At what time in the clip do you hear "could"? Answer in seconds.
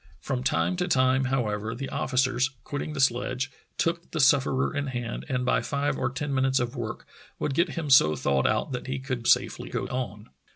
8.97-9.27